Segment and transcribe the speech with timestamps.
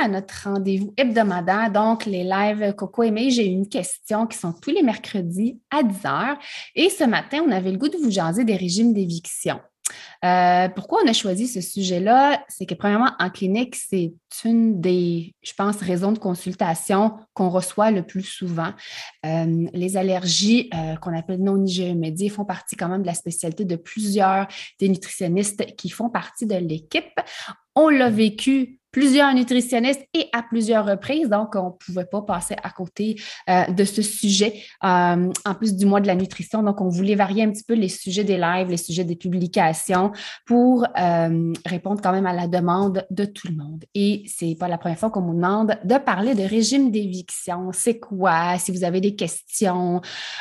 [0.00, 4.70] à notre rendez-vous hebdomadaire, donc les lives Coco et J'ai une question qui sont tous
[4.70, 6.36] les mercredis à 10 h.
[6.74, 9.60] Et ce matin, on avait le goût de vous jaser des régimes d'éviction.
[10.24, 12.44] Euh, pourquoi on a choisi ce sujet-là?
[12.48, 17.90] C'est que, premièrement, en clinique, c'est une des, je pense, raisons de consultation qu'on reçoit
[17.90, 18.72] le plus souvent.
[19.24, 23.64] Euh, les allergies euh, qu'on appelle non IgE font partie quand même de la spécialité
[23.64, 24.48] de plusieurs
[24.80, 27.20] des nutritionnistes qui font partie de l'équipe.
[27.74, 31.28] On l'a vécu plusieurs nutritionnistes et à plusieurs reprises.
[31.28, 33.16] Donc, on ne pouvait pas passer à côté
[33.50, 36.62] euh, de ce sujet, euh, en plus du mois de la nutrition.
[36.62, 40.12] Donc, on voulait varier un petit peu les sujets des lives, les sujets des publications
[40.46, 43.84] pour euh, répondre quand même à la demande de tout le monde.
[43.94, 47.70] Et c'est pas la première fois qu'on nous demande de parler de régime d'éviction.
[47.72, 48.58] C'est quoi?
[48.58, 50.00] Si vous avez des questions.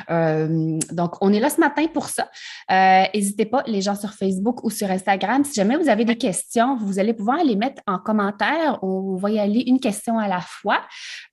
[0.09, 2.29] donc, on est là ce matin pour ça.
[2.69, 6.77] N'hésitez pas, les gens sur Facebook ou sur Instagram, si jamais vous avez des questions,
[6.77, 8.34] vous allez pouvoir les mettre en commentaire
[8.81, 10.81] on va y aller une question à la fois.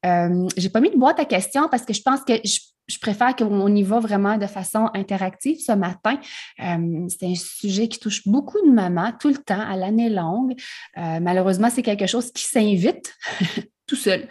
[0.06, 2.98] Euh, je n'ai pas mis de boîte à questions parce que je pense que je,
[3.00, 6.18] préfère qu'on y va vraiment de façon interactive ce matin.
[6.60, 10.54] Euh, c'est un sujet qui touche beaucoup de mamans tout le temps, à l'année longue.
[10.98, 13.14] Euh, malheureusement, c'est quelque chose qui s'invite
[13.86, 14.28] tout seul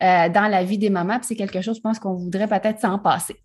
[0.00, 1.18] dans la vie des mamans.
[1.22, 3.36] C'est quelque chose, je pense, qu'on voudrait peut-être s'en passer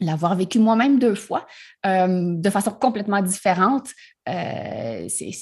[0.00, 1.46] l'avoir vécu moi-même deux fois
[1.84, 3.88] de façon complètement différente,
[4.28, 5.32] euh, c'est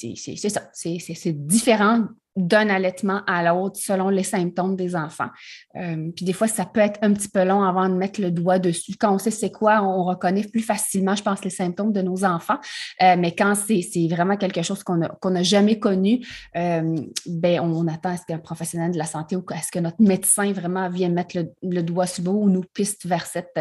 [0.48, 2.04] ça, c'est différent
[2.36, 5.28] d'un allaitement à l'autre selon les symptômes des enfants.
[5.76, 8.30] Euh, puis des fois, ça peut être un petit peu long avant de mettre le
[8.30, 8.94] doigt dessus.
[8.98, 12.24] Quand on sait c'est quoi, on reconnaît plus facilement, je pense, les symptômes de nos
[12.24, 12.58] enfants.
[13.02, 16.24] Euh, mais quand c'est vraiment quelque chose qu'on n'a jamais connu,
[16.54, 20.00] ben, on, attend à ce qu'un professionnel de la santé ou à ce que notre
[20.00, 23.58] médecin vraiment vienne mettre le, doigt sur le ou nous piste vers cette,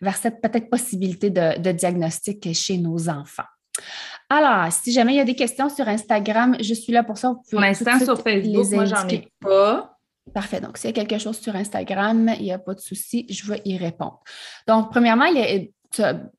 [0.00, 3.44] vers cette peut-être possibilité de diagnostic chez nos enfants.
[4.28, 7.36] Alors, si jamais il y a des questions sur Instagram, je suis là pour ça.
[7.50, 9.96] Pour l'instant, sur Facebook, moi, j'en ai pas.
[10.34, 10.60] Parfait.
[10.60, 13.46] Donc, s'il y a quelque chose sur Instagram, il n'y a pas de souci, je
[13.50, 14.20] vais y répondre.
[14.66, 15.26] Donc, premièrement,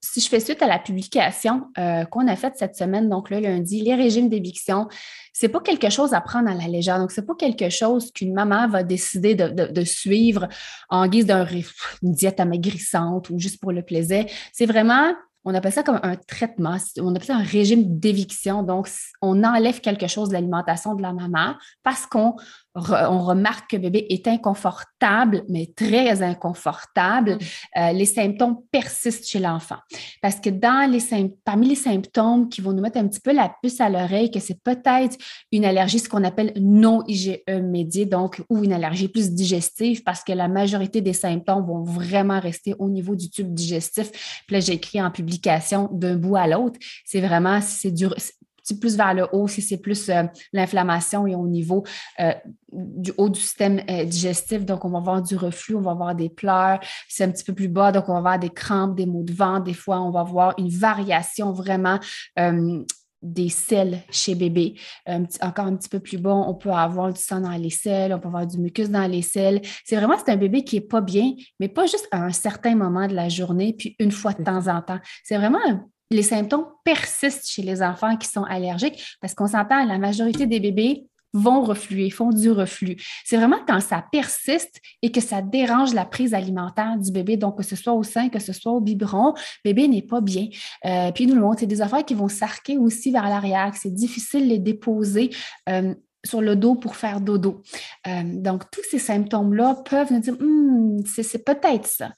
[0.02, 3.40] si je fais suite à la publication euh, qu'on a faite cette semaine, donc le
[3.40, 4.90] lundi, les régimes d'éviction,
[5.32, 7.00] c'est pas quelque chose à prendre à la légère.
[7.00, 10.50] Donc, c'est pas quelque chose qu'une maman va décider de, suivre
[10.90, 14.26] en guise d'une diète amaigrissante ou juste pour le plaisir.
[14.52, 15.14] C'est vraiment
[15.50, 18.64] on appelle ça comme un traitement, on appelle ça un régime d'éviction.
[18.64, 18.90] Donc,
[19.22, 22.36] on enlève quelque chose de l'alimentation de la maman parce qu'on
[22.78, 27.34] on remarque que bébé est inconfortable, mais très inconfortable.
[27.34, 27.80] Mm.
[27.80, 29.78] Euh, les symptômes persistent chez l'enfant.
[30.22, 30.98] Parce que dans les
[31.44, 34.40] parmi les symptômes qui vont nous mettre un petit peu la puce à l'oreille, que
[34.40, 35.18] c'est peut-être
[35.52, 40.24] une allergie, ce qu'on appelle non IgE médiée, donc, ou une allergie plus digestive, parce
[40.24, 44.12] que la majorité des symptômes vont vraiment rester au niveau du tube digestif.
[44.46, 46.80] Puis là, j'ai écrit en publication d'un bout à l'autre.
[47.06, 47.92] C'est vraiment, c'est
[48.76, 50.24] plus vers le haut, si c'est plus euh,
[50.54, 51.84] l'inflammation et au niveau
[52.20, 52.34] euh,
[52.72, 54.66] du haut du système euh, digestif.
[54.66, 56.80] Donc, on va avoir du reflux, on va avoir des pleurs.
[57.08, 59.34] C'est un petit peu plus bas, donc on va avoir des crampes, des maux de
[59.34, 59.64] ventre.
[59.64, 62.00] Des fois, on va avoir une variation vraiment
[63.24, 64.76] des selles chez bébé.
[65.42, 68.20] encore un petit peu plus bas, on peut avoir du sang dans les selles, on
[68.20, 69.62] peut avoir du mucus dans les selles.
[69.86, 72.76] C'est vraiment, c'est un bébé qui n'est pas bien, mais pas juste à un certain
[72.76, 75.00] moment de la journée, puis une fois de temps en temps.
[75.24, 79.86] C'est vraiment un les symptômes persistent chez les enfants qui sont allergiques parce qu'on s'entend,
[79.86, 82.96] la majorité des bébés vont refluer, font du reflux.
[83.26, 87.58] C'est vraiment quand ça persiste et que ça dérange la prise alimentaire du bébé, donc
[87.58, 89.34] que ce soit au sein, que ce soit au biberon,
[89.64, 90.48] bébé n'est pas bien.
[90.86, 93.94] Euh, puis nous, le monde, c'est des affaires qui vont s'arquer aussi vers l'arrière, c'est
[93.94, 95.30] difficile de les déposer.
[95.70, 95.94] Euh,
[96.26, 97.62] sur le dos pour faire dodo.
[98.06, 102.12] Euh, donc, tous ces symptômes-là peuvent nous dire, hmm, c'est peut-être ça.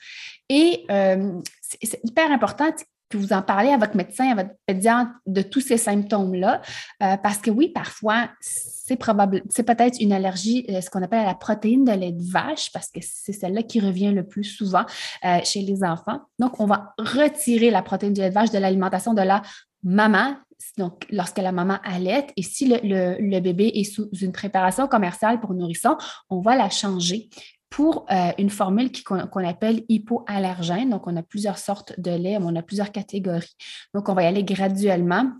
[0.47, 2.71] Et c'est hyper important
[3.09, 6.61] que vous en parlez à votre médecin, à votre pédiatre de tous ces symptômes-là,
[7.03, 11.25] euh, parce que oui, parfois, c'est probable, c'est peut-être une allergie, euh, ce qu'on appelle
[11.25, 14.85] la protéine de lait de vache, parce que c'est celle-là qui revient le plus souvent
[15.25, 16.21] euh, chez les enfants.
[16.37, 19.41] Donc, on va retirer la protéine du lait de vache de l'alimentation de la
[19.83, 20.35] maman,
[20.77, 22.79] donc lorsque la maman allait, et si le,
[23.19, 25.97] le, bébé est sous une préparation commerciale pour nourrisson,
[26.29, 27.29] on va la changer
[27.69, 30.89] pour euh, une formule qu'on appelle hypoallergène.
[30.89, 33.55] Donc, on a plusieurs sortes de lait, on a plusieurs catégories.
[33.93, 35.31] Donc, on va y aller graduellement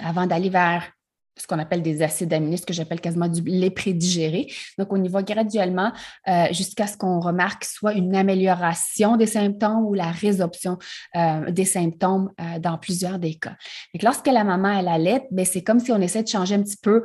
[0.00, 0.90] avant d'aller vers
[1.36, 4.46] ce qu'on appelle des acides aminés, ce que j'appelle quasiment du lait prédigéré.
[4.78, 5.92] Donc, on y va graduellement
[6.28, 10.78] euh, jusqu'à ce qu'on remarque soit une amélioration des symptômes ou la résorption
[11.16, 13.56] euh, des symptômes euh, dans plusieurs des cas.
[13.94, 16.62] Donc, lorsque la maman elle allait, ben, c'est comme si on essaie de changer un
[16.62, 17.02] petit peu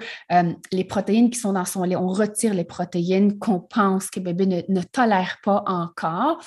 [0.72, 1.96] les protéines qui sont dans son lait.
[1.96, 6.40] On retire les protéines qu'on pense que bébé ne, ne tolère pas encore.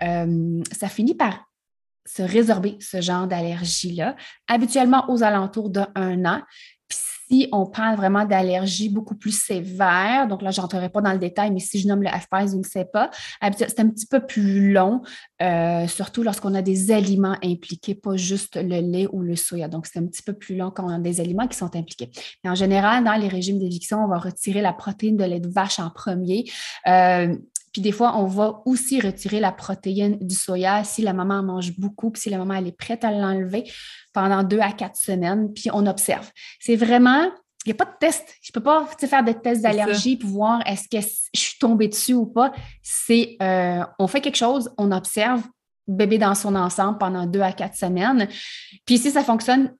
[0.00, 1.48] ça finit par
[2.06, 4.16] se résorber ce genre d'allergie-là,
[4.48, 6.42] habituellement aux alentours d'un an
[7.28, 11.18] si on parle vraiment d'allergies beaucoup plus sévères, donc là, je n'entrerai pas dans le
[11.18, 13.10] détail, mais si je nomme le FPAS ou le CEPA,
[13.52, 15.02] c'est un petit peu plus long,
[15.42, 19.68] euh, surtout lorsqu'on a des aliments impliqués, pas juste le lait ou le soya.
[19.68, 22.10] Donc, c'est un petit peu plus long quand on a des aliments qui sont impliqués.
[22.42, 25.48] Mais en général, dans les régimes d'éviction, on va retirer la protéine de lait de
[25.48, 26.44] vache en premier.
[26.86, 27.34] Euh,
[27.78, 31.78] puis des fois, on va aussi retirer la protéine du soya si la maman mange
[31.78, 33.70] beaucoup, puis si la maman elle est prête à l'enlever
[34.12, 36.28] pendant deux à quatre semaines, puis on observe.
[36.58, 37.30] C'est vraiment,
[37.64, 38.26] il n'y a pas de test.
[38.42, 41.86] Je ne peux pas faire des tests d'allergie pour voir est-ce que je suis tombée
[41.86, 42.52] dessus ou pas.
[42.82, 45.44] C'est, euh, on fait quelque chose, on observe
[45.86, 48.26] bébé dans son ensemble pendant deux à quatre semaines.
[48.86, 49.72] Puis si ça fonctionne,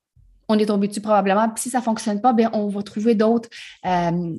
[0.49, 1.49] on est tombé dessus probablement.
[1.49, 3.49] Puis si ça ne fonctionne pas, bien, on va trouver d'autres
[3.85, 4.37] euh,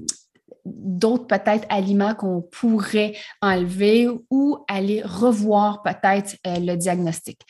[0.75, 7.41] d'autres peut-être aliments qu'on pourrait enlever ou aller revoir peut-être euh, le diagnostic.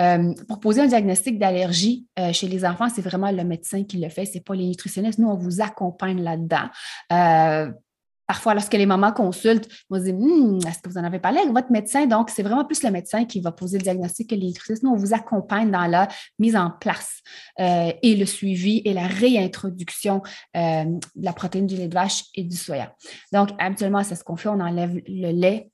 [0.00, 3.98] Euh, pour poser un diagnostic d'allergie euh, chez les enfants, c'est vraiment le médecin qui
[3.98, 5.18] le fait, ce n'est pas les nutritionnistes.
[5.18, 6.68] Nous, on vous accompagne là-dedans.
[8.26, 11.40] Parfois, lorsque les mamans consultent, on se dit hmm, Est-ce que vous en avez parlé
[11.52, 12.06] votre médecin?
[12.06, 14.82] Donc, c'est vraiment plus le médecin qui va poser le diagnostic que les nutritionnistes.
[14.82, 16.08] Nous, on vous accompagne dans la
[16.38, 17.20] mise en place
[17.60, 20.22] euh, et le suivi et la réintroduction
[20.56, 22.94] euh, de la protéine du lait de vache et du soya.
[23.32, 25.70] Donc, habituellement, c'est ce qu'on fait on enlève le lait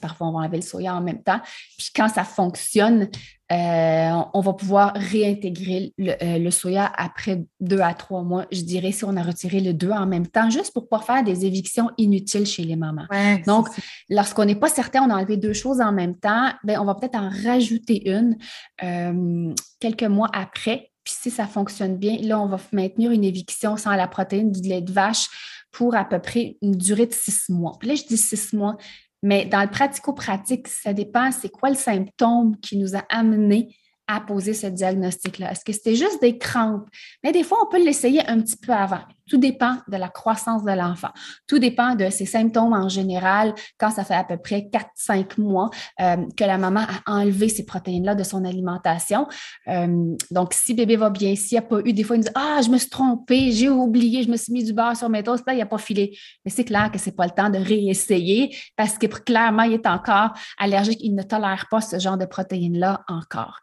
[0.00, 1.40] Parfois, on va enlever le soya en même temps.
[1.76, 3.08] Puis quand ça fonctionne,
[3.52, 8.90] euh, on va pouvoir réintégrer euh, le, soya après deux à trois mois, je dirais,
[8.90, 11.46] si on a retiré le deux en même temps, juste pour ne pas faire des
[11.46, 13.06] évictions inutiles chez les mamans.
[13.46, 13.68] Donc,
[14.08, 16.96] lorsqu'on n'est pas certain, on a enlevé deux choses en même temps, bien, on va
[16.96, 18.36] peut-être en rajouter une
[18.82, 20.90] euh, quelques mois après.
[21.04, 24.68] Puis si ça fonctionne bien, là, on va maintenir une éviction sans la protéine du
[24.68, 25.28] lait de vache
[25.70, 27.76] pour à peu près une durée de six mois.
[27.78, 28.76] Puis là, je dis six mois,
[29.22, 33.76] mais dans le pratico-pratique, ça dépend, c'est quoi le symptôme qui nous a amené
[34.06, 35.52] à poser ce diagnostic-là?
[35.52, 36.88] Est-ce que c'était juste des crampes?
[37.24, 39.02] Mais des fois, on peut l'essayer un petit peu avant.
[39.28, 41.10] Tout dépend de la croissance de l'enfant.
[41.48, 45.70] Tout dépend de ses symptômes en général quand ça fait à peu près 4-5 mois
[46.00, 49.26] euh, que la maman a enlevé ces protéines-là de son alimentation.
[49.68, 52.24] Euh, donc, si bébé va bien, s'il n'y a pas eu, des fois, il nous
[52.26, 55.08] dit Ah, je me suis trompée, j'ai oublié, je me suis mis du beurre sur
[55.08, 56.16] mes toasts, là, il n'a pas filé.
[56.44, 59.72] Mais c'est clair que ce n'est pas le temps de réessayer parce que clairement, il
[59.72, 63.58] est encore allergique, il ne tolère pas ce genre de protéines-là encore.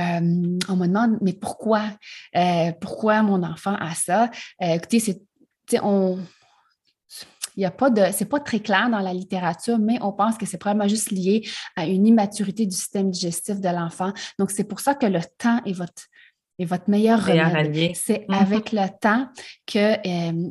[0.00, 1.82] Euh, on me demande, mais pourquoi?
[2.80, 4.30] pourquoi mon enfant a ça?
[4.60, 5.00] écoutez,
[5.82, 6.18] on,
[7.56, 10.38] il n'y a pas de, c'est pas très clair dans la littérature, mais on pense
[10.38, 14.12] que c'est probablement juste lié à une immaturité du système digestif de l'enfant.
[14.38, 16.04] Donc, c'est pour ça que le temps est votre,
[16.58, 17.94] est votre meilleur remède.
[17.94, 18.40] C'est mm-hmm.
[18.40, 19.28] avec le temps
[19.66, 20.50] que euh,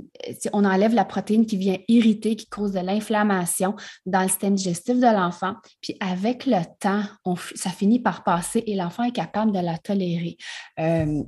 [0.53, 3.75] on enlève la protéine qui vient irriter, qui cause de l'inflammation
[4.05, 5.55] dans le système digestif de l'enfant.
[5.81, 9.77] Puis avec le temps, on, ça finit par passer et l'enfant est capable de la
[9.79, 10.37] tolérer.
[10.79, 11.23] Euh,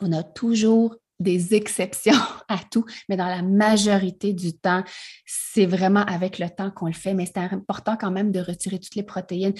[0.00, 2.12] on a toujours des exceptions
[2.48, 4.82] à tout, mais dans la majorité du temps,
[5.26, 7.14] c'est vraiment avec le temps qu'on le fait.
[7.14, 9.54] Mais c'est important quand même de retirer toutes les protéines.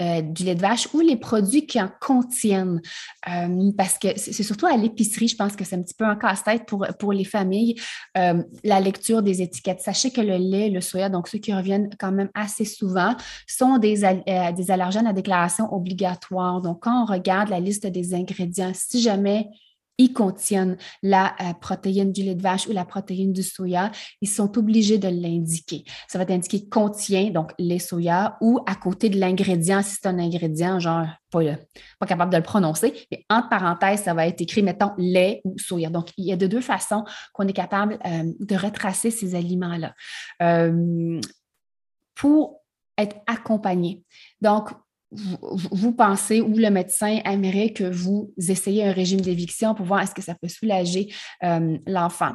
[0.00, 2.80] Euh, du lait de vache ou les produits qui en contiennent.
[3.28, 6.16] Euh, parce que c'est surtout à l'épicerie, je pense que c'est un petit peu un
[6.16, 7.74] casse-tête pour, pour les familles,
[8.16, 9.80] euh, la lecture des étiquettes.
[9.80, 13.14] Sachez que le lait, le soya, donc ceux qui reviennent quand même assez souvent,
[13.46, 14.22] sont des,
[14.56, 16.62] des allergènes à déclaration obligatoire.
[16.62, 19.50] Donc, quand on regarde la liste des ingrédients, si jamais
[20.00, 23.92] ils contiennent la euh, protéine du lait de vache ou la protéine du soya,
[24.22, 25.84] ils sont obligés de l'indiquer.
[26.08, 30.08] Ça va être indiqué contient, donc lait soya, ou à côté de l'ingrédient, si c'est
[30.08, 31.40] un ingrédient, genre pas,
[31.98, 35.58] pas, capable de le prononcer, mais entre parenthèses, ça va être écrit, mettons, lait ou
[35.58, 35.90] soya.
[35.90, 37.04] Donc, il y a de deux façons
[37.34, 39.94] qu'on est capable euh, de retracer ces aliments-là.
[40.42, 41.20] Euh,
[42.14, 42.62] pour
[42.96, 44.02] être accompagné.
[44.40, 44.70] Donc,
[45.12, 50.14] vous, pensez ou le médecin aimerait que vous essayiez un régime d'éviction pour voir est-ce
[50.14, 51.12] que ça peut soulager
[51.42, 52.32] euh, l'enfant.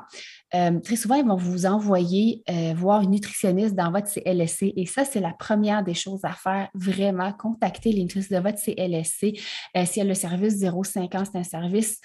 [0.53, 4.85] Euh, très souvent, ils vont vous envoyer euh, voir une nutritionniste dans votre CLSC et
[4.85, 9.39] ça, c'est la première des choses à faire, vraiment, contacter les de votre CLSC.
[9.85, 11.99] si elle le service 050, c'est un service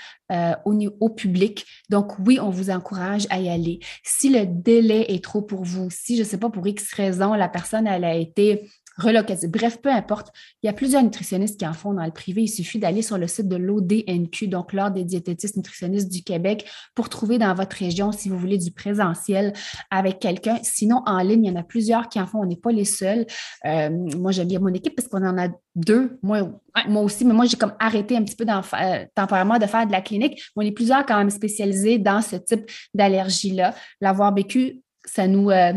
[0.64, 1.64] au, au public.
[1.88, 3.80] Donc, oui, on vous encourage à y aller.
[4.02, 7.34] Si le délai est trop pour vous, si, je ne sais pas, pour X raison,
[7.34, 8.68] la personne, elle a été
[9.00, 9.48] relocaliser.
[9.48, 10.28] Bref, peu importe.
[10.62, 12.42] Il y a plusieurs nutritionnistes qui en font dans le privé.
[12.42, 16.68] Il suffit d'aller sur le site de l'ODNQ, donc l'Ordre des diététistes nutritionnistes du Québec,
[16.94, 19.52] pour trouver dans votre région, si vous voulez, du présentiel
[19.90, 20.58] avec quelqu'un.
[20.62, 22.40] Sinon, en ligne, il y en a plusieurs qui en font.
[22.40, 23.26] On n'est pas les seuls.
[23.64, 26.18] Euh, moi, j'aime bien mon équipe parce qu'on en a deux.
[26.22, 26.50] Moi,
[26.88, 29.92] moi aussi, mais moi, j'ai comme arrêté un petit peu euh, temporairement de faire de
[29.92, 30.42] la clinique.
[30.56, 33.74] On est plusieurs quand même spécialisés dans ce type d'allergie-là.
[34.00, 35.72] L'avoir vécu, ça nous, euh,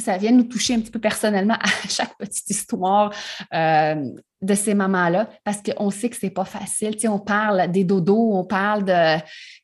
[0.00, 3.12] ça vient nous toucher un petit peu personnellement à chaque petite histoire
[3.52, 6.96] euh, de ces mamans-là, parce qu'on sait que c'est pas facile.
[7.08, 9.16] on parle des dodos, on parle de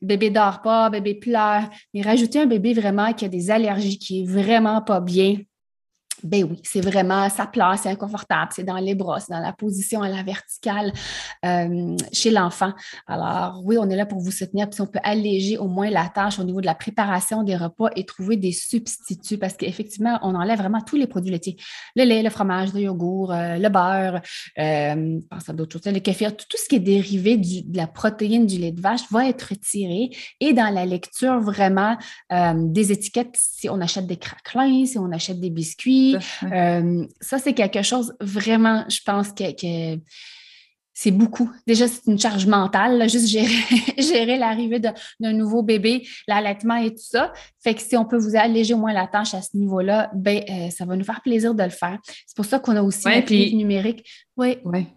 [0.02, 4.22] bébé dort pas, bébé pleure, mais rajouter un bébé vraiment qui a des allergies, qui
[4.22, 5.38] est vraiment pas bien,
[6.22, 9.52] ben oui, c'est vraiment, sa place, c'est inconfortable, c'est dans les bras, c'est dans la
[9.52, 10.92] position à la verticale
[11.44, 12.72] euh, chez l'enfant.
[13.06, 16.08] Alors oui, on est là pour vous soutenir, puis on peut alléger au moins la
[16.08, 20.34] tâche au niveau de la préparation des repas et trouver des substituts parce qu'effectivement, on
[20.34, 21.56] enlève vraiment tous les produits laitiers.
[21.96, 24.20] Le lait, le fromage, le yogourt, euh, le beurre,
[24.58, 28.46] euh, pense à d'autres choses, le kéfir, tout, ce qui est dérivé de la protéine
[28.46, 30.10] du lait de vache va être retiré
[30.40, 31.96] et dans la lecture vraiment
[32.54, 37.54] des étiquettes, si on achète des craquelins, si on achète des biscuits, euh, ça, c'est
[37.54, 39.98] quelque chose vraiment, je pense que,
[41.00, 41.48] c'est beaucoup.
[41.64, 47.32] Déjà, c'est une charge mentale, juste gérer, l'arrivée d'un nouveau bébé, l'allaitement et tout ça.
[47.62, 50.42] Fait que si on peut vous alléger au moins la tâche à ce niveau-là, ben,
[50.50, 51.98] euh, ça va nous faire plaisir de le faire.
[52.26, 53.54] C'est pour ça qu'on a aussi ouais, puis...
[53.54, 54.04] numérique.
[54.36, 54.58] Oui.
[54.64, 54.88] Ouais.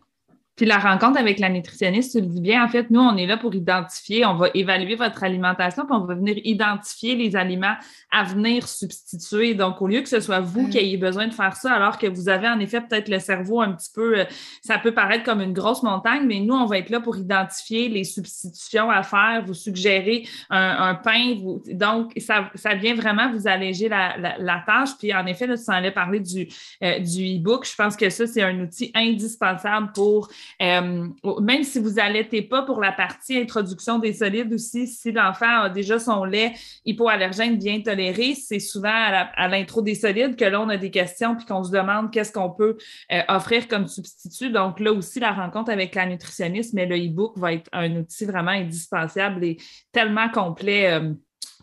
[0.61, 3.25] Puis la rencontre avec la nutritionniste, tu le dis bien, en fait, nous, on est
[3.25, 7.73] là pour identifier, on va évaluer votre alimentation, puis on va venir identifier les aliments
[8.11, 9.55] à venir substituer.
[9.55, 12.05] Donc, au lieu que ce soit vous qui ayez besoin de faire ça, alors que
[12.05, 14.25] vous avez en effet peut-être le cerveau un petit peu, euh,
[14.61, 17.89] ça peut paraître comme une grosse montagne, mais nous, on va être là pour identifier
[17.89, 21.37] les substitutions à faire, vous suggérer un, pain.
[21.71, 24.89] donc, ça, ça vient vraiment vous alléger la, tâche.
[24.99, 26.47] Puis, en effet, là, tu en allais parler du,
[26.83, 27.65] euh, du e-book.
[27.67, 30.29] Je pense que ça, c'est un outil indispensable pour
[30.61, 31.07] euh,
[31.41, 35.69] même si vous n'allaitez pas pour la partie introduction des solides aussi, si l'enfant a
[35.69, 36.53] déjà son lait
[36.85, 41.35] hypoallergène bien toléré, c'est souvent à l'intro des solides que là, on a des questions
[41.35, 42.77] puis qu'on se demande qu'est-ce qu'on peut
[43.11, 44.49] euh, offrir comme substitut.
[44.49, 48.25] Donc là aussi, la rencontre avec la nutritionniste, mais le e-book va être un outil
[48.25, 49.57] vraiment indispensable et
[49.91, 51.13] tellement complet euh,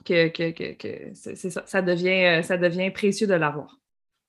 [0.04, 3.78] que, ça, devient, ça devient précieux de l'avoir.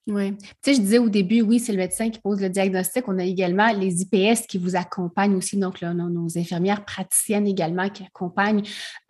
[0.06, 0.36] Oui.
[0.36, 3.06] Tu sais, je disais au début, oui, c'est le médecin qui pose le diagnostic.
[3.06, 7.88] On a également les IPS qui vous accompagnent aussi, donc là, nos, infirmières praticiennes également
[7.90, 8.62] qui accompagnent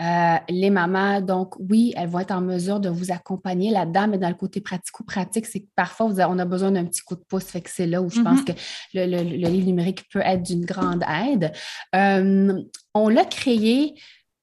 [0.02, 1.20] euh, les mamans.
[1.20, 4.61] Donc, oui, elles vont être en mesure de vous accompagner là-dedans, mais dans le côté
[4.61, 7.44] pratico-pratique, c'est que parfois, on a besoin d'un petit coup de pouce.
[7.44, 8.44] Fait que c'est là où je pense mm-hmm.
[8.44, 11.52] que le, livre numérique peut être d'une grande aide.
[11.94, 12.61] Euh,
[12.94, 13.94] on l'a créé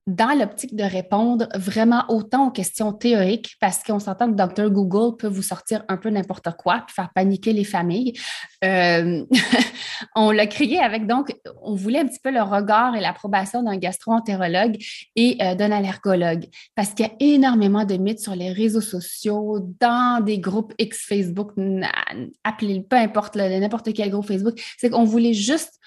[0.08, 4.70] dans l'optique de répondre vraiment autant aux questions théoriques, parce qu'on s'entend que Dr.
[4.70, 8.14] Google peut vous sortir un peu n'importe quoi, puis faire paniquer les familles.
[8.64, 9.26] Euh,
[10.16, 13.76] on l'a créé avec, donc, on voulait un petit peu le regard et l'approbation d'un
[13.76, 14.78] gastro-entérologue
[15.18, 19.60] et euh, d'un allergologue, parce qu'il y a énormément de mythes sur les réseaux sociaux,
[19.82, 21.52] dans des groupes X Facebook,
[22.46, 25.80] appelez peu importe, n'importe quel groupe Facebook, c'est qu'on voulait juste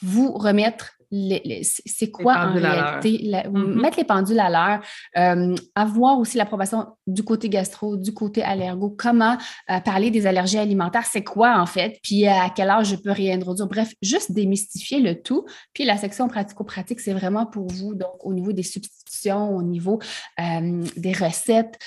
[0.00, 3.80] vous remettre c'est quoi en réalité, mm-hmm.
[3.80, 4.82] mettre les pendules à l'heure,
[5.16, 9.36] euh, avoir aussi l'approbation du côté gastro, du côté allergo, comment
[9.70, 13.12] euh, parler des allergies alimentaires, c'est quoi en fait, puis à quel âge je peux
[13.12, 15.44] réintroduire, bref, juste démystifier le tout.
[15.72, 20.00] Puis la section pratico-pratique, c'est vraiment pour vous, donc au niveau des substitutions, au niveau
[20.40, 21.78] euh, des recettes,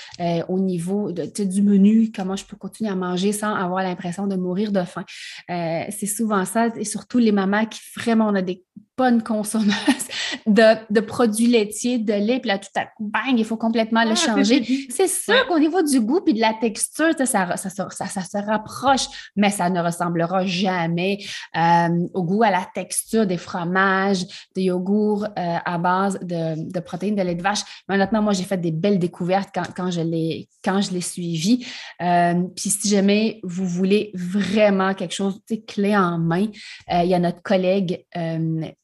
[0.48, 4.36] au niveau de, du menu, comment je peux continuer à manger sans avoir l'impression de
[4.36, 5.04] mourir de faim.
[5.48, 8.64] c'est souvent ça, et surtout les mamans qui vraiment ont des
[9.10, 9.74] bonne consommeuse
[10.46, 14.12] de, produits laitiers, de lait, puis là, tout à coup, bang, il faut complètement le
[14.12, 14.64] ah, changer.
[14.90, 18.46] C'est sûr qu'au niveau du goût puis de la texture, ça, ça, ça, ça, se
[18.46, 21.18] rapproche, mais ça ne ressemblera jamais
[21.56, 24.24] euh, au goût, à la texture des fromages,
[24.54, 27.60] des yogourts euh, à base de, de, protéines de lait de vache.
[27.88, 31.66] Mais honnêtement, moi, j'ai fait des belles découvertes quand, quand je l'ai suivi.
[32.02, 36.46] Euh, puis si jamais vous voulez vraiment quelque chose clé en main,
[36.90, 38.04] il y a notre collègue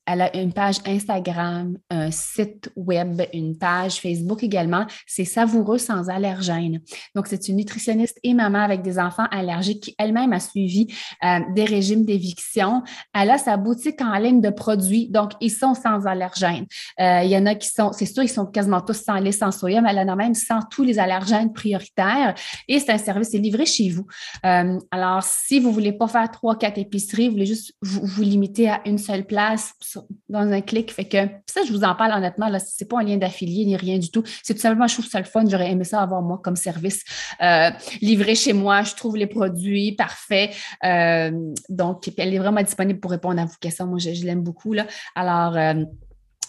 [0.06, 4.86] elle a une page Instagram, un site web, une page Facebook également.
[5.06, 6.80] C'est Savoureux sans allergène.
[7.14, 10.86] Donc, c'est une nutritionniste et maman avec des enfants allergiques qui elle-même a suivi
[11.24, 12.82] euh, des régimes d'éviction.
[13.12, 15.08] Elle a sa boutique en ligne de produits.
[15.08, 16.66] Donc, ils sont sans allergènes.
[17.00, 19.32] Euh, il y en a qui sont, c'est sûr, ils sont quasiment tous sans lait,
[19.32, 22.34] sans soya, mais elle en a même sans tous les allergènes prioritaires.
[22.68, 24.06] Et c'est un service, c'est livré chez vous.
[24.44, 28.68] Euh, alors, si vous voulez pas faire trois, quatre épiceries, vous voulez juste vous limiter
[28.68, 29.74] à une seule place
[30.28, 30.92] dans un clic.
[30.92, 33.76] Fait que ça, je vous en parle honnêtement, là, c'est pas un lien d'affilié ni
[33.76, 34.22] rien du tout.
[34.42, 35.44] C'est tout simplement, je trouve ça le fun.
[35.48, 37.04] J'aurais aimé ça avoir moi comme service
[37.42, 38.82] euh, livré chez moi.
[38.82, 40.54] Je trouve les produits parfaits.
[40.84, 41.30] Euh,
[41.68, 43.86] donc, elle est vraiment disponible pour répondre à vos questions.
[43.86, 44.72] Moi, je, l'aime beaucoup.
[44.72, 44.86] Là.
[45.14, 45.84] Alors, euh,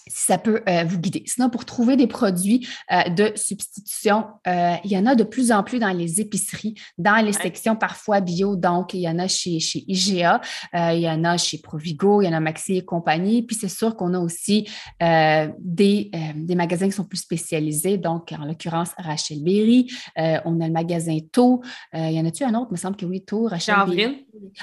[0.10, 1.24] si ça peut euh, vous guider.
[1.26, 5.52] Sinon, pour trouver des produits euh, de substitution, euh, il y en a de plus
[5.52, 8.56] en plus dans les épiceries, dans les sections parfois bio.
[8.56, 10.42] Donc, il y en a chez, chez IGA,
[10.74, 13.44] il y en a chez Provigo, il y en a Maxi et compagnie.
[13.44, 14.68] Puis, c'est sûr qu'on a aussi
[15.00, 17.98] des, des, magasins qui sont plus spécialisés.
[17.98, 19.88] Donc, en l'occurrence, Rachel Berry.
[20.18, 21.62] on a le magasin Tau.
[21.94, 22.68] il y en a-tu un autre?
[22.72, 24.16] Il me semble que oui, Tau, Rachel Avril.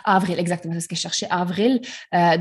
[0.04, 1.26] Avril, exactement, c'est ce que je cherchais.
[1.30, 1.80] Avril.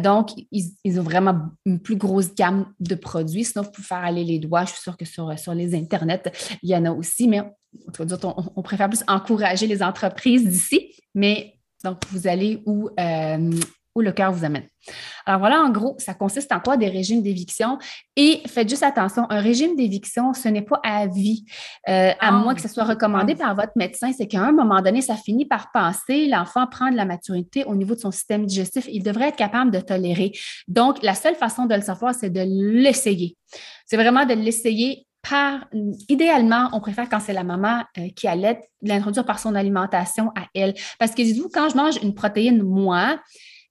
[0.01, 3.45] donc, ils, ils ont vraiment une plus grosse gamme de produits.
[3.45, 4.65] Sinon, vous pouvez faire aller les doigts.
[4.65, 6.31] Je suis sûre que sur, sur les Internets,
[6.62, 7.41] il y en a aussi, mais
[8.55, 10.93] on, préfère plus encourager les entreprises d'ici.
[11.15, 13.51] Mais donc, vous allez où, euh,
[13.95, 14.67] où le cœur vous amène.
[15.25, 16.77] Alors voilà, en gros, ça consiste en quoi?
[16.77, 17.77] Des régimes d'éviction?
[18.15, 21.45] Et faites juste attention, un régime d'éviction, ce n'est pas à vie,
[21.88, 24.12] euh, à ah, moins que ce soit recommandé par votre médecin.
[24.12, 27.75] C'est qu'à un moment donné, ça finit par passer, l'enfant prend de la maturité au
[27.75, 30.31] niveau de son système digestif, il devrait être capable de tolérer.
[30.67, 33.38] Donc, la seule façon de le savoir, c'est de l'essayer.
[33.85, 35.65] C'est vraiment de l'essayer par,
[36.09, 40.47] idéalement, on préfère quand c'est la maman euh, qui allait l'introduire par son alimentation à
[40.53, 40.73] elle.
[41.00, 43.19] Parce que dites-vous, quand je mange une protéine, moi,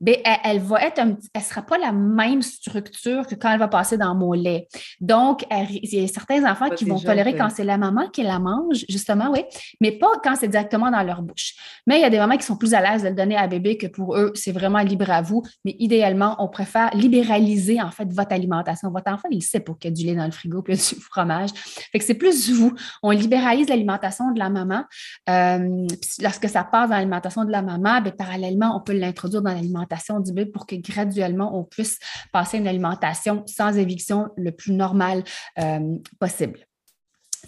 [0.03, 3.69] ben, elle, va être elle ne sera pas la même structure que quand elle va
[3.69, 4.67] passer dans mon lait.
[5.01, 8.41] Donc, il y a certains enfants qui vont tolérer quand c'est la maman qui la
[8.41, 9.45] mange, justement, oui,
[9.81, 11.55] mais pas quand c'est directement dans leur bouche.
[11.87, 13.47] Mais il y a des mamans qui sont plus à l'aise de le donner à
[13.47, 15.45] bébé que pour eux, c'est vraiment libre à vous.
[15.65, 18.91] Mais idéalement, on préfère libéraliser, en fait, votre alimentation.
[18.91, 21.01] Votre enfant, il sait pas qu'il y a du lait dans le frigo puis du
[21.01, 21.51] fromage.
[21.55, 22.75] Fait que c'est plus vous.
[23.05, 24.85] On libéralise l'alimentation de la maman.
[25.31, 25.87] Euh,
[26.21, 29.92] lorsque ça passe dans l'alimentation de la maman, bien, parallèlement, on peut l'introduire dans l'alimentation
[30.21, 31.99] du bébé pour que graduellement, on puisse
[32.33, 35.25] passer une alimentation sans éviction le plus normale
[35.59, 36.67] euh, possible.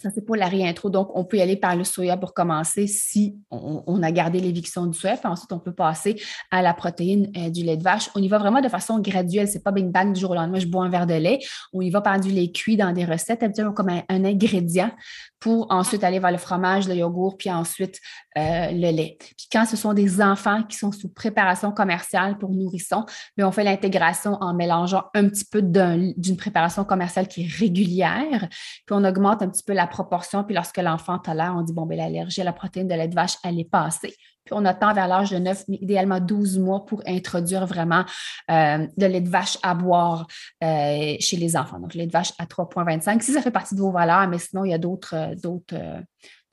[0.02, 0.90] Ça, c'est pour la réintro.
[0.90, 4.86] Donc, on peut y aller par le soya pour commencer si on, a gardé l'éviction
[4.86, 5.16] du soya.
[5.16, 8.10] Puis ensuite, on peut passer à la protéine euh, du lait de vache.
[8.16, 9.46] On y va vraiment de façon graduelle.
[9.46, 11.38] C'est pas bing bang du jour au lendemain, je bois un verre de lait.
[11.72, 14.90] On y va par du lait cuit dans des recettes, habituellement comme un, ingrédient
[15.38, 18.00] pour ensuite aller vers le fromage, le yogourt, puis ensuite
[18.38, 19.16] euh, le lait.
[19.18, 23.04] Puis quand ce sont des enfants qui sont sous préparation commerciale pour nourrissons,
[23.36, 28.48] bien, on fait l'intégration en mélangeant un petit peu d'une préparation commerciale qui est régulière,
[28.86, 30.44] puis on augmente un petit peu la proportion.
[30.44, 33.14] Puis lorsque l'enfant tolère, on dit, bon, ben, l'allergie à la protéine de lait de
[33.14, 34.14] vache, elle est passée.
[34.44, 38.04] Puis on attend vers l'âge de 9, mais idéalement 12 mois pour introduire vraiment
[38.50, 40.26] euh, de lait de vache à boire
[40.62, 41.78] euh, chez les enfants.
[41.78, 44.64] Donc, lait de vache à 3,25 si ça fait partie de vos valeurs, mais sinon,
[44.64, 45.74] il y a d'autres, euh, d'autres,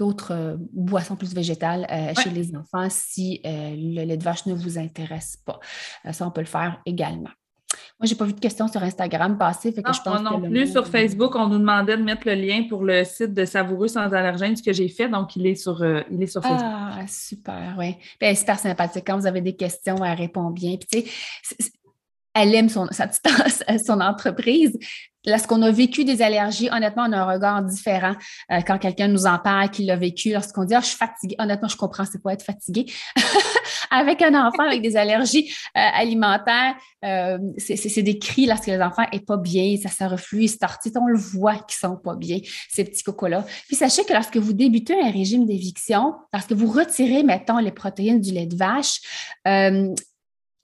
[0.01, 1.85] d'autres boissons plus végétales
[2.23, 5.59] chez les enfants si le lait de vache ne vous intéresse pas.
[6.11, 7.29] ça, on peut le faire également.
[7.99, 9.71] Moi, je n'ai pas vu de questions sur Instagram passer.
[9.71, 10.71] Fait que je pense non plus.
[10.71, 14.11] Sur Facebook, on nous demandait de mettre le lien pour le site de Savoureux sans
[14.11, 15.07] allergène, ce que j'ai fait.
[15.07, 16.61] Donc, il est sur, euh, il est sur Facebook.
[16.63, 17.97] Ah, super, oui.
[18.19, 19.03] Ben, super sympathique.
[19.05, 20.77] Quand vous avez des questions, elle répond bien.
[20.77, 21.11] Puis, tu
[21.43, 21.71] sais,
[22.33, 24.77] elle aime son, entreprise.
[25.25, 28.15] Lorsqu'on a vécu des allergies, honnêtement, on a un regard différent
[28.51, 30.31] euh, quand quelqu'un nous en parle, qu'il l'a vécu.
[30.31, 32.87] Lorsqu'on dit ah, je suis fatiguée, honnêtement, je comprends, c'est pas être fatigué.
[33.91, 36.73] avec un enfant avec des allergies euh, alimentaires,
[37.05, 40.93] euh, c'est des cris lorsque les enfants n'est pas bien, ça se reflue, se tortille,
[40.95, 42.39] on le voit qu'ils sont pas bien,
[42.69, 43.45] ces petits cocos-là.
[43.67, 48.21] Puis sachez que lorsque vous débutez un régime d'éviction, lorsque vous retirez, mettons, les protéines
[48.21, 49.01] du lait de vache,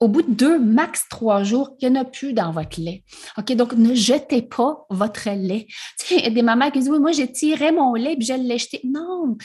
[0.00, 3.02] au bout de deux, max trois jours, il n'y en a plus dans votre lait.
[3.36, 3.52] OK?
[3.56, 5.66] Donc, ne jetez pas votre lait.
[5.98, 8.16] Tu sais, il y a des mamans qui disent Oui, moi, j'ai tiré mon lait
[8.18, 8.80] et je l'ai jeté.
[8.84, 9.36] Non.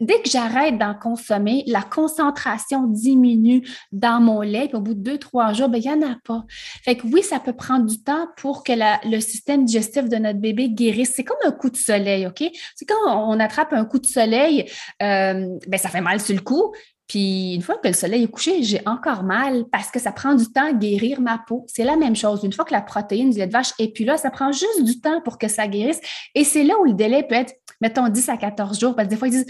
[0.00, 4.68] Dès que j'arrête d'en consommer, la concentration diminue dans mon lait.
[4.68, 6.44] Puis au bout de deux, trois jours, ben, il n'y en a pas.
[6.84, 8.72] Fait que oui, ça peut prendre du temps pour que
[9.08, 11.12] le système digestif de notre bébé guérisse.
[11.14, 12.42] C'est comme un coup de soleil, OK?
[12.74, 14.70] C'est quand on attrape un coup de soleil,
[15.02, 16.74] euh, ben, ça fait mal sur le coup,
[17.12, 20.34] puis une fois que le soleil est couché, j'ai encore mal parce que ça prend
[20.34, 21.66] du temps à guérir ma peau.
[21.68, 22.42] C'est la même chose.
[22.42, 24.82] Une fois que la protéine du lait de vache est puis là, ça prend juste
[24.82, 26.00] du temps pour que ça guérisse.
[26.34, 28.96] Et c'est là où le délai peut être, mettons, 10 à 14 jours.
[28.96, 29.46] Parce que des fois, ils disent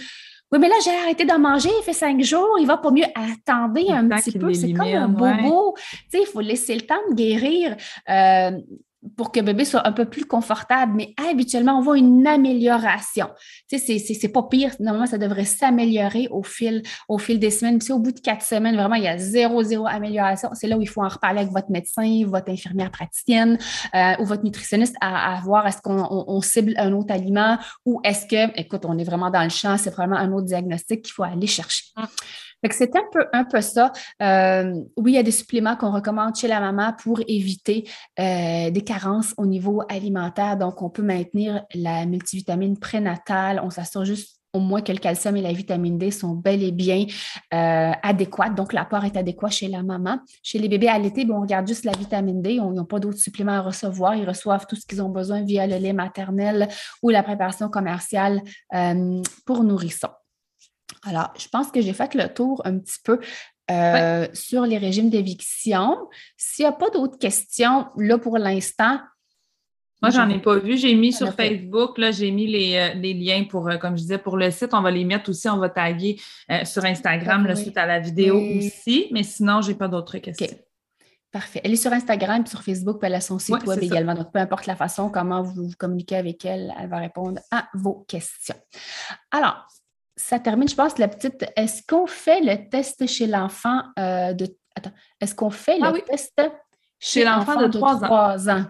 [0.50, 3.06] Oui, mais là, j'ai arrêté d'en manger, il fait cinq jours, il va pas mieux.
[3.14, 5.76] Attendez un petit peu, c'est comme un bobo.
[5.76, 7.76] Tu sais, il faut laisser le temps de guérir.
[8.10, 8.58] Euh,
[9.16, 13.28] pour que bébé soit un peu plus confortable, mais habituellement, on voit une amélioration.
[13.68, 14.74] Tu sais, c'est pas pire.
[14.78, 16.82] Normalement, ça devrait s'améliorer au fil,
[17.28, 17.78] des semaines.
[17.78, 20.50] Puis au bout de quatre semaines, vraiment, il y a zéro, zéro amélioration.
[20.54, 23.58] C'est là où il faut en reparler avec votre médecin, votre infirmière praticienne
[23.94, 28.58] euh, ou votre nutritionniste à, voir est-ce qu'on cible un autre aliment ou est-ce que,
[28.58, 31.46] écoute, on est vraiment dans le champ, c'est vraiment un autre diagnostic qu'il faut aller
[31.46, 31.84] chercher.
[32.70, 33.92] C'est un peu, un peu ça.
[34.22, 37.88] Euh, oui, il y a des suppléments qu'on recommande chez la maman pour éviter
[38.20, 40.56] euh, des carences au niveau alimentaire.
[40.56, 43.60] Donc, on peut maintenir la multivitamine prénatale.
[43.64, 46.70] On s'assure juste au moins que le calcium et la vitamine D sont bel et
[46.70, 47.06] bien
[47.52, 48.50] euh, adéquats.
[48.50, 50.18] Donc, l'apport est adéquat chez la maman.
[50.42, 52.52] Chez les bébés l'été, on regarde juste la vitamine D.
[52.52, 54.14] Ils n'ont pas d'autres suppléments à recevoir.
[54.14, 56.68] Ils reçoivent tout ce qu'ils ont besoin via le lait maternel
[57.02, 58.40] ou la préparation commerciale
[59.46, 60.10] pour nourrissons.
[61.04, 63.18] Alors, je pense que j'ai fait le tour un petit peu
[63.70, 65.96] euh, sur les régimes d'éviction.
[66.36, 69.00] S'il n'y a pas d'autres questions, là, pour l'instant,
[70.00, 70.76] moi, j'en ai pas vu.
[70.76, 74.18] J'ai mis sur Facebook, là, j'ai mis les, euh, liens pour, euh, comme je disais,
[74.18, 74.74] pour le site.
[74.74, 76.20] On va les mettre aussi, on va taguer
[76.64, 79.06] sur Instagram le suite à la vidéo aussi.
[79.12, 80.58] Mais sinon, je n'ai pas d'autres questions.
[81.30, 81.60] Parfait.
[81.62, 84.14] Elle est sur Instagram et sur Facebook, puis elle a son site web également.
[84.14, 87.68] Donc, peu importe la façon, comment vous, vous communiquez avec elle, elle va répondre à
[87.72, 88.56] vos questions.
[89.30, 89.66] Alors,
[90.22, 91.44] ça termine, je pense, la petite.
[91.56, 94.46] Est-ce qu'on fait le test chez l'enfant euh, de.
[94.76, 96.40] Attends, est-ce qu'on fait le ah test
[97.00, 98.64] chez, l'enfant de 3 ans?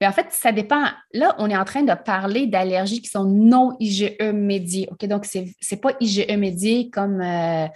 [0.00, 0.84] Mais en fait, ça dépend.
[1.12, 4.88] Là, on est en train de parler d'allergies qui sont non IgE médiées.
[4.90, 5.04] OK?
[5.06, 7.20] Donc, ce n'est pas IgE médié comme.
[7.20, 7.66] Euh,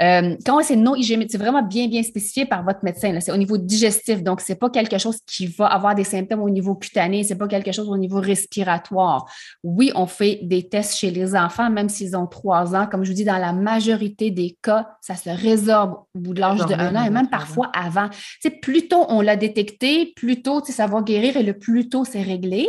[0.00, 3.18] euh, quand c'est non hygiénique, c'est vraiment bien, bien spécifié par votre médecin.
[3.20, 4.22] C'est au niveau digestif.
[4.22, 7.30] Donc, ce n'est pas quelque chose qui va avoir des symptômes au niveau cutané, ce
[7.30, 9.26] n'est pas quelque chose au niveau respiratoire.
[9.62, 12.86] Oui, on fait des tests chez les enfants, même s'ils ont trois ans.
[12.86, 16.40] Comme je vous dis, dans la majorité des cas, ça se résorbe au bout de
[16.40, 18.08] l'âge de un an et même parfois avant.
[18.40, 22.04] C'est plus tôt on l'a détecté, plus tôt ça va guérir et le plus tôt
[22.04, 22.68] c'est réglé.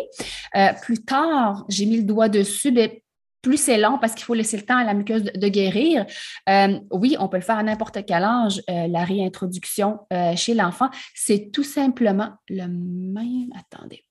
[0.56, 2.98] Euh, plus tard, j'ai mis le doigt dessus, mais ben,
[3.42, 6.06] plus c'est long parce qu'il faut laisser le temps à la muqueuse de, guérir.
[6.50, 10.54] Euh, oui, on peut le faire à n'importe quel âge, euh, la réintroduction euh, chez
[10.54, 10.90] l'enfant.
[11.14, 13.50] C'est tout simplement le même.
[13.58, 14.04] Attendez.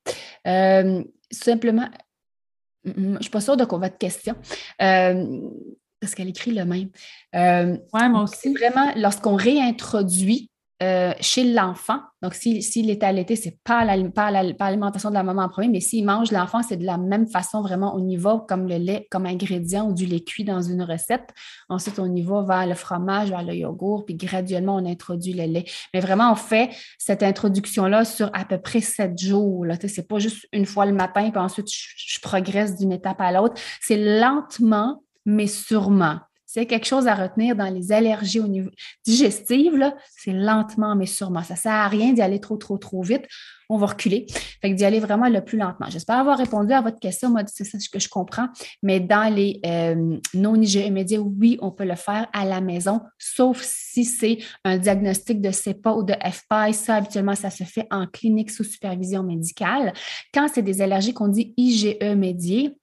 [1.31, 1.89] simplement,
[2.85, 4.35] mm, mm, je ne suis pas sûre de quoi votre question.
[4.79, 6.91] parce qu'elle écrit le même.
[7.35, 8.37] oui, moi aussi.
[8.43, 10.51] C'est vraiment lorsqu'on réintroduit
[10.83, 15.49] euh, chez l'enfant, donc s'il est allaité, ce n'est pas l'alimentation de la maman en
[15.49, 18.77] premier, mais s'il mange l'enfant, c'est de la même façon vraiment au niveau comme le
[18.77, 21.31] lait comme ingrédient ou du lait cuit dans une recette.
[21.71, 25.45] Ensuite, on y va vers le fromage, vers le yogourt, puis graduellement, on introduit le
[25.45, 25.65] lait.
[25.95, 29.65] Mais vraiment, on fait cette introduction-là sur à peu près sept jours.
[29.81, 33.33] Ce n'est pas juste une fois le matin, puis ensuite, je progresse d'une étape à
[33.33, 33.55] l'autre.
[33.81, 36.19] C'est lentement, mais sûrement.
[36.57, 38.71] S'il y a quelque chose à retenir dans les allergies au niveau
[39.05, 41.43] digestives, c'est lentement mais sûrement.
[41.43, 43.27] Ça ne sert à rien d'y aller trop, trop, trop vite.
[43.69, 44.25] On va reculer.
[44.63, 45.91] Fait que d'y aller vraiment le plus lentement.
[45.91, 47.29] J'espère avoir répondu à votre question.
[47.29, 48.49] Moi, c'est ça que je comprends.
[48.83, 53.61] Mais dans les euh, non-IgE immédiats, oui, on peut le faire à la maison, sauf
[53.61, 56.73] si c'est un diagnostic de CEPA ou de FPI.
[56.73, 59.93] Ça, habituellement, ça se fait en clinique sous supervision médicale.
[60.33, 62.79] Quand c'est des allergies qu'on dit IgE médiées,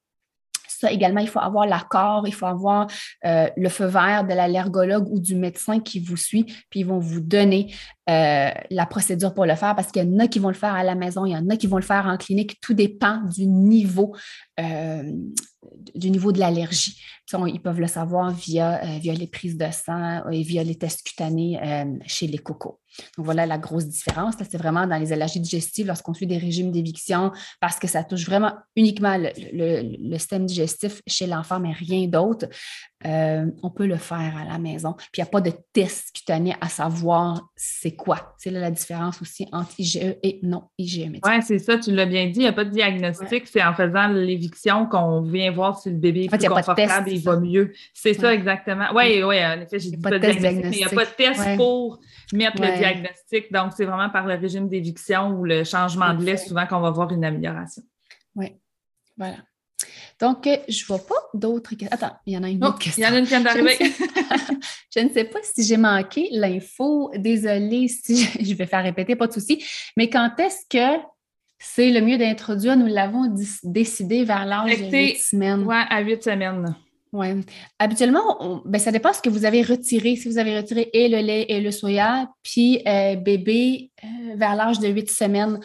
[0.92, 2.88] également, il faut avoir l'accord, il faut avoir
[3.26, 7.00] euh, le feu vert de l'allergologue ou du médecin qui vous suit, puis ils vont
[7.00, 7.74] vous donner
[8.10, 10.74] euh, la procédure pour le faire parce qu'il y en a qui vont le faire
[10.74, 12.60] à la maison, il y en a qui vont le faire en clinique.
[12.60, 14.14] Tout dépend du niveau,
[14.60, 15.12] euh,
[15.96, 17.00] du niveau de l'allergie.
[17.48, 21.60] Ils peuvent le savoir via, via les prises de sang et via les tests cutanés
[22.06, 22.80] chez les cocos.
[23.18, 24.36] Donc voilà la grosse différence.
[24.38, 28.26] C'est vraiment dans les allergies digestives lorsqu'on suit des régimes d'éviction parce que ça touche
[28.26, 32.48] vraiment uniquement le, système digestif chez l'enfant, mais rien d'autre.
[33.06, 34.94] Euh, on peut le faire à la maison.
[34.94, 38.34] Puis il n'y a pas de test cutané à savoir c'est quoi.
[38.38, 41.10] C'est là la différence aussi entre IgE et non IgE.
[41.24, 42.40] Oui, c'est ça, tu l'as bien dit.
[42.40, 43.48] Il n'y a pas de diagnostic.
[43.48, 47.22] C'est en faisant l'éviction qu'on vient voir si le bébé est plus confortable et il
[47.22, 47.74] va mieux.
[47.94, 48.88] C'est ça exactement.
[48.96, 51.12] Oui, oui, en effet, j'ai dit pas de diagnostic, mais il n'y a pas de
[51.12, 52.00] test pour
[52.32, 53.52] mettre le diagnostic.
[53.52, 56.92] Donc, c'est vraiment par le régime d'éviction ou le changement de lait souvent qu'on va
[56.92, 57.84] voir une amélioration.
[58.36, 58.56] Oui,
[59.18, 59.38] voilà.
[60.20, 61.90] Donc, euh, je ne vois pas d'autres questions.
[61.92, 63.04] Attends, il y en a une autre question.
[63.04, 63.78] Il y en a une qui vient d'arriver.
[64.96, 67.12] Je ne sais pas si j'ai manqué l'info.
[67.16, 69.64] Désolée si je vais faire répéter, pas de souci.
[69.98, 71.02] Mais quand est-ce que
[71.60, 72.76] c'est le mieux d'introduire?
[72.78, 75.64] Nous l'avons décidé vers l'âge de 8 semaines.
[75.66, 76.76] Oui, à 8 semaines.
[77.14, 77.28] Oui.
[77.78, 80.16] Habituellement, ben, ça dépend de ce que vous avez retiré.
[80.16, 84.56] Si vous avez retiré et le lait et le soya, puis euh, bébé euh, vers
[84.56, 85.60] l'âge de 8 semaines,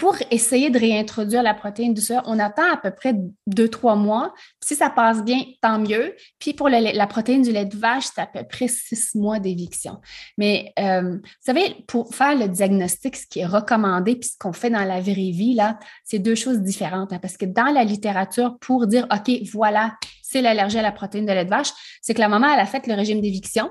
[0.00, 3.14] pour essayer de réintroduire la protéine du soya, on attend à peu près
[3.46, 4.32] deux, trois mois.
[4.64, 6.16] Si ça passe bien, tant mieux.
[6.38, 10.00] Puis pour la protéine du lait de vache, c'est à peu près six mois d'éviction.
[10.38, 14.54] Mais euh, vous savez, pour faire le diagnostic, ce qui est recommandé, puis ce qu'on
[14.54, 17.12] fait dans la vraie vie, là, c'est deux choses différentes.
[17.12, 21.26] Hein, parce que dans la littérature, pour dire, OK, voilà, c'est l'allergie à la protéine
[21.26, 23.68] de lait de vache, c'est que la maman, elle a fait le régime d'éviction.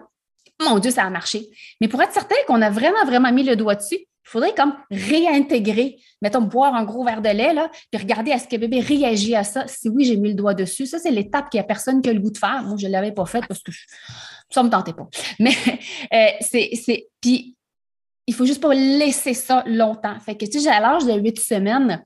[0.62, 1.48] Mon Dieu, ça a marché.
[1.82, 4.74] Mais pour être certain qu'on a vraiment, vraiment mis le doigt dessus, il faudrait comme
[4.92, 8.80] réintégrer, mettons, boire un gros verre de lait, là, puis regarder à ce que bébé
[8.80, 9.66] réagit à ça.
[9.68, 10.86] Si oui, j'ai mis le doigt dessus.
[10.86, 12.62] Ça, c'est l'étape qu'il n'y a personne qui a le goût de faire.
[12.64, 13.72] Moi, je ne l'avais pas faite parce que
[14.50, 15.08] ça ne me tentait pas.
[15.40, 15.54] Mais
[16.14, 16.70] euh, c'est.
[17.22, 17.56] Puis,
[18.28, 20.20] il faut juste pas laisser ça longtemps.
[20.20, 22.04] Fait que, tu sais, à l'âge de huit semaines,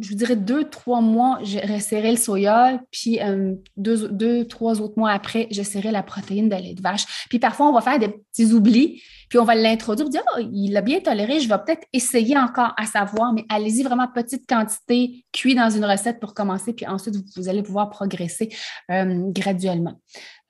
[0.00, 4.80] je vous dirais deux, trois mois, je resserrais le soya, puis euh, deux, deux, trois
[4.80, 7.26] autres mois après, je serrais la protéine de lait de vache.
[7.28, 10.76] Puis parfois, on va faire des petits oublis, puis on va l'introduire, dire, oh, il
[10.76, 15.24] a bien toléré, je vais peut-être essayer encore à savoir, mais allez-y vraiment petite quantité,
[15.32, 18.48] cuit dans une recette pour commencer, puis ensuite, vous, allez pouvoir progresser
[18.90, 20.00] euh, graduellement.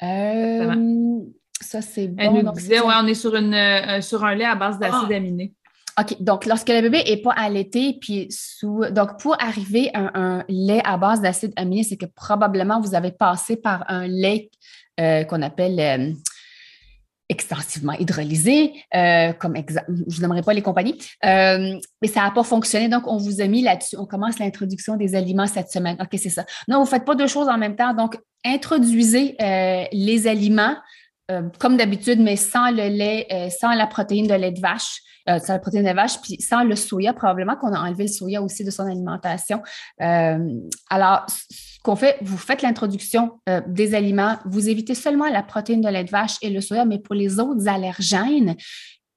[0.03, 1.21] Euh,
[1.61, 2.17] ça, c'est bon.
[2.19, 5.17] Elle nous disait, ouais, on est sur, une, sur un lait à base d'acide ah!
[5.17, 5.55] aminé.
[6.01, 8.85] OK, donc lorsque le bébé n'est pas allaité, puis sous.
[8.91, 13.13] Donc, pour arriver à un, lait à base d'acide aminé, c'est que probablement vous avez
[13.13, 14.51] passé par un lait
[14.99, 16.13] euh, qu'on appelle euh,
[17.29, 19.55] extensivement hydrolysé, euh, comme
[20.09, 22.89] je n'aimerais pas les compagnies, mais ça n'a pas fonctionné.
[22.89, 23.97] Donc, on vous a mis là-dessus.
[23.97, 25.97] On commence l'introduction des aliments cette semaine.
[26.01, 26.45] OK, c'est ça.
[26.67, 27.95] Non, vous ne faites pas deux choses en même temps.
[27.95, 29.37] Donc, introduisez
[29.93, 30.75] les aliments
[31.59, 35.55] comme d'habitude, mais sans le lait, sans la protéine de lait de vache euh, sans
[35.55, 38.63] la protéine de vache, puis sans le soya, probablement qu'on a enlevé le soya aussi
[38.63, 39.63] de son alimentation.
[40.03, 40.39] Euh,
[40.91, 45.81] alors, ce qu'on fait, vous faites l'introduction euh, des aliments, vous évitez seulement la protéine
[45.81, 48.55] de lait de vache et le soya, mais pour les autres allergènes,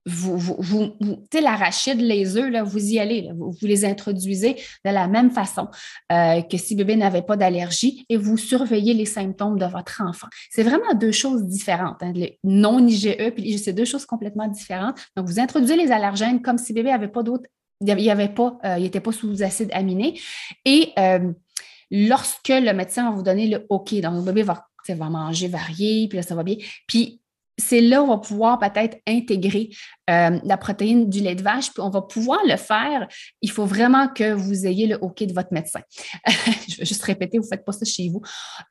[0.07, 0.55] vous, vous,
[0.99, 5.67] vous, l'arachide, les œufs, là, vous y allez, vous, les introduisez de la même façon
[6.11, 10.27] euh, que si bébé n'avait pas d'allergie et vous surveillez les symptômes de votre enfant.
[10.49, 12.01] C'est vraiment deux choses différentes.
[12.01, 14.97] Hein, non-IgE, puis c'est deux choses complètement différentes.
[15.15, 17.49] Donc, vous introduisez les allergènes comme si bébé n'avait pas d'autres,
[17.81, 20.19] il n'était pas, euh, il pas sous acide aminé.
[20.63, 21.31] Et euh,
[21.91, 26.07] lorsque le médecin va vous donner le OK, donc le bébé va, va manger varié,
[26.07, 26.55] puis là, ça va bien.
[26.87, 27.21] Puis
[27.57, 29.69] c'est là où on va pouvoir peut-être intégrer
[30.09, 33.07] euh, la protéine du lait de vache, puis on va pouvoir le faire.
[33.41, 35.81] Il faut vraiment que vous ayez le OK de votre médecin.
[36.69, 38.21] Je vais juste répéter, vous ne faites pas ça chez vous.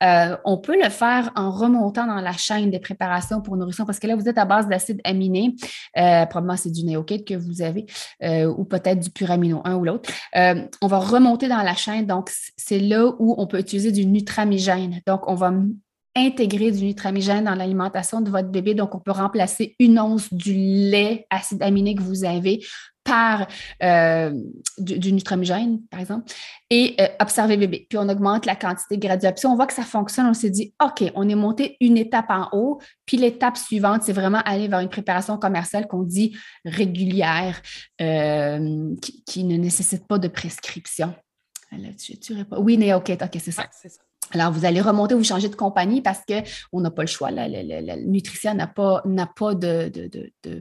[0.03, 3.99] Euh, on peut le faire en remontant dans la chaîne des préparations pour nourrisson, parce
[3.99, 5.53] que là, vous êtes à base d'acide aminé.
[5.97, 7.85] Euh, probablement, c'est du néokate que vous avez,
[8.23, 10.09] ou peut-être du puramino, un ou l'autre.
[10.33, 12.07] on va remonter dans la chaîne.
[12.07, 15.01] Donc, c'est là où on peut utiliser du nutramigène.
[15.05, 15.51] Donc, on va
[16.17, 18.73] intégrer du nutramigène dans l'alimentation de votre bébé.
[18.73, 22.61] Donc, on peut remplacer une once du lait acide aminé que vous avez
[23.07, 23.47] par
[23.83, 24.33] euh,
[24.77, 26.29] du, nutramigène, par exemple,
[26.69, 27.87] et euh, observer bébé.
[27.89, 29.33] Puis on augmente la quantité graduelle.
[29.33, 32.29] Puis on voit que ça fonctionne, on s'est dit, OK, on est monté une étape
[32.29, 37.61] en haut, puis l'étape suivante, c'est vraiment aller vers une préparation commerciale qu'on dit régulière,
[38.01, 38.93] euh,
[39.25, 41.15] qui, ne nécessite pas de prescription.
[41.97, 43.63] Tu, tu oui, mais OK, OK, c'est ça.
[44.33, 47.31] Alors, vous allez remonter, vous changer de compagnie parce qu'on n'a pas le choix.
[47.31, 47.47] La,
[47.97, 49.03] nutrition n'a pas,
[49.35, 49.91] pas de,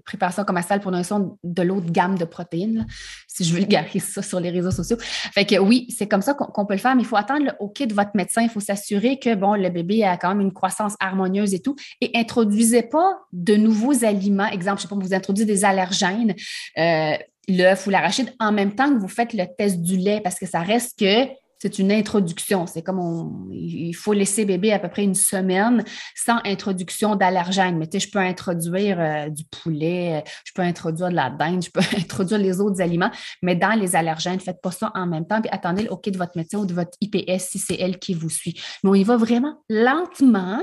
[0.04, 2.86] préparation commerciale pour son de l'autre gamme de protéines,
[3.26, 4.96] si je vulgarise ça sur les réseaux sociaux.
[5.00, 7.52] Fait que oui, c'est comme ça qu'on peut le faire, mais il faut attendre le
[7.60, 8.42] OK de votre médecin.
[8.42, 11.76] Il faut s'assurer que bon, le bébé a quand même une croissance harmonieuse et tout.
[12.00, 14.46] Et introduisez pas de nouveaux aliments.
[14.46, 16.34] Exemple, je sais pas, vous introduisez des allergènes.
[16.78, 17.16] Euh,
[17.48, 20.46] l'œuf ou l'arachide en même temps que vous faites le test du lait parce que
[20.46, 22.66] ça reste que c'est une introduction.
[22.66, 27.78] C'est comme on, il faut laisser bébé à peu près une semaine sans introduction d'allergènes.
[27.78, 31.64] Mais tu sais, je peux introduire euh, du poulet, je peux introduire de la dinde,
[31.64, 33.10] je peux introduire les autres aliments,
[33.42, 35.40] mais dans les allergènes, faites pas ça en même temps.
[35.40, 38.14] Puis attendez le OK de votre médecin ou de votre IPS si c'est elle qui
[38.14, 38.60] vous suit.
[38.82, 40.60] Mais on y va vraiment lentement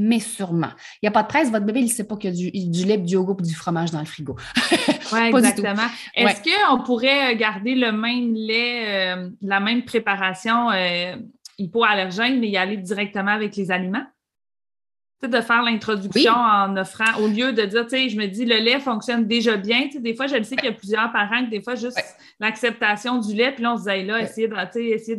[0.00, 0.70] mais sûrement.
[0.94, 2.70] Il n'y a pas de presse, votre bébé, il ne sait pas qu'il y a
[2.70, 4.36] du, lait, du yogourt ou du fromage dans le frigo.
[5.12, 5.88] oui, exactement.
[6.14, 11.16] Est-ce qu'on pourrait garder le même lait, euh, la même préparation euh,
[11.58, 14.06] hypoallergène, mais y aller directement avec les aliments?
[15.26, 18.58] De faire l'introduction en offrant, au lieu de dire, tu sais, je me dis, le
[18.58, 19.88] lait fonctionne déjà bien.
[19.92, 21.98] des fois, je le sais qu'il y a plusieurs parents que des fois, juste
[22.38, 25.16] l'acceptation du lait, puis là, on se disait, là, essayer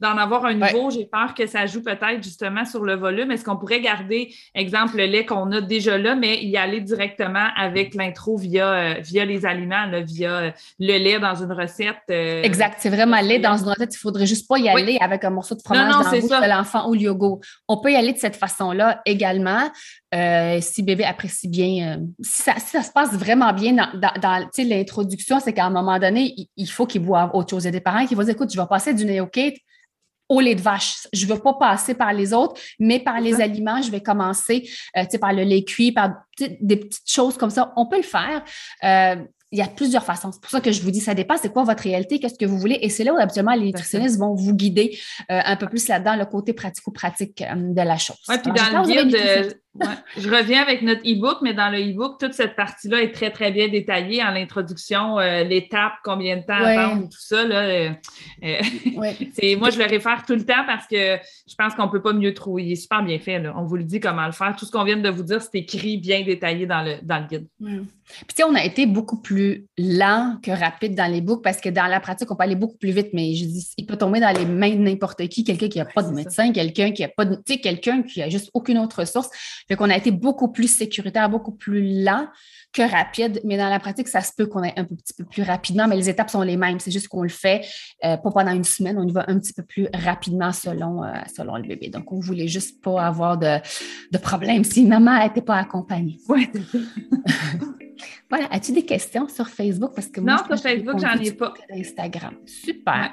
[0.00, 0.90] d'en avoir un nouveau.
[0.90, 3.30] J'ai peur que ça joue peut-être justement sur le volume.
[3.30, 7.48] Est-ce qu'on pourrait garder, exemple, le lait qu'on a déjà là, mais y aller directement
[7.56, 11.96] avec l'intro via, euh, via les aliments, via euh, le lait dans une recette?
[12.10, 12.76] Euh, exact.
[12.78, 13.92] C'est vraiment lait dans une recette.
[13.92, 16.48] Il ne faudrait juste pas y aller avec un morceau de fromage dans le de
[16.48, 17.40] l'enfant ou le yogourt.
[17.68, 19.70] On peut y aller de cette façon-là également également,
[20.14, 25.52] euh, si bébé apprécie bien, euh, si, ça, se passe vraiment bien dans, l'introduction, c'est
[25.52, 27.64] qu'à un moment donné, il, faut qu'il boive autre chose.
[27.64, 29.54] Il y a des parents qui vont dire, écoute, je vais passer du néocate
[30.28, 31.06] au lait de vache.
[31.12, 34.68] Je ne veux pas passer par les autres, mais par les aliments, je vais commencer
[34.96, 37.72] euh, par le lait cuit, par des petites choses comme ça.
[37.76, 38.42] On peut le faire
[39.52, 40.32] il y a plusieurs façons.
[40.32, 42.46] C'est pour ça que je vous dis, ça dépend, c'est quoi votre réalité, qu'est-ce que
[42.46, 42.78] vous voulez.
[42.82, 44.98] Et c'est là où habituellement les nutritionnistes vont vous guider
[45.30, 48.16] euh, un peu plus là-dedans, le côté pratico-pratique euh, de la chose.
[48.28, 49.60] Oui, puis dans le guide,
[50.16, 53.52] je reviens avec notre e-book, mais dans le e-book, toute cette partie-là est très, très
[53.52, 57.44] bien détaillée en l'introduction, euh, l'étape, combien de temps attendre, tout ça.
[57.44, 57.90] Là, euh,
[58.44, 58.60] euh,
[59.58, 61.16] moi, je le réfère tout le temps parce que
[61.48, 62.64] je pense qu'on ne peut pas mieux trouver.
[62.64, 63.42] Il est super bien fait.
[63.54, 64.54] On vous le dit comment le faire.
[64.56, 67.26] Tout ce qu'on vient de vous dire, c'est écrit, bien détaillé dans le, dans le
[67.26, 67.46] guide.
[68.06, 71.60] Puis, tu sais, on a été beaucoup plus lent que rapide dans les books parce
[71.60, 73.96] que dans la pratique, on peut aller beaucoup plus vite, mais je dis, il peut
[73.96, 77.02] tomber dans les mains de n'importe qui, quelqu'un qui n'a pas de médecin, quelqu'un qui
[77.02, 79.28] n'a pas de, tu sais, quelqu'un qui a juste aucune autre ressource.
[79.68, 82.28] Fait qu'on a été beaucoup plus sécuritaire, beaucoup plus lent
[82.72, 85.42] que rapide, mais dans la pratique, ça se peut qu'on aille un petit peu plus
[85.42, 86.78] rapidement, mais les étapes sont les mêmes.
[86.78, 87.64] C'est juste qu'on le fait
[88.04, 91.12] euh, pas pendant une semaine, on y va un petit peu plus rapidement selon, euh,
[91.34, 91.88] selon le bébé.
[91.88, 93.58] Donc, on voulait juste pas avoir de,
[94.12, 96.18] de problème si maman n'était pas accompagnée.
[96.28, 96.48] Oui.
[98.30, 98.46] voilà.
[98.50, 99.92] As-tu des questions sur Facebook?
[99.94, 101.54] Parce que non, sur Facebook, j'en ai pas.
[101.70, 102.34] Instagram.
[102.46, 103.12] Super.